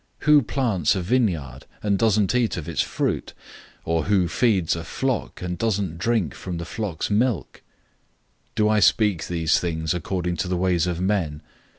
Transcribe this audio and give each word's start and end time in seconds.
Who 0.21 0.41
plants 0.41 0.95
a 0.95 1.01
vineyard, 1.03 1.67
and 1.83 1.99
doesn't 1.99 2.33
eat 2.33 2.57
of 2.57 2.67
its 2.67 2.81
fruit? 2.81 3.33
Or 3.85 4.05
who 4.05 4.27
feeds 4.27 4.75
a 4.75 4.83
flock, 4.83 5.43
and 5.43 5.59
doesn't 5.59 5.99
drink 5.99 6.33
from 6.33 6.57
the 6.57 6.65
flock's 6.65 7.11
milk? 7.11 7.61
009:008 8.55 8.55
Do 8.55 8.67
I 8.69 8.79
speak 8.79 9.27
these 9.27 9.59
things 9.59 9.93
according 9.93 10.37
to 10.37 10.47
the 10.47 10.57
ways 10.57 10.87
of 10.87 10.99
men? 10.99 11.43